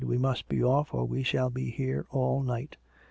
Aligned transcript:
"We 0.03 0.17
must 0.17 0.49
be 0.49 0.63
off, 0.63 0.95
or 0.95 1.05
we 1.05 1.21
shall 1.21 1.51
be 1.51 1.69
here 1.69 2.07
all 2.09 2.41
night." 2.41 2.75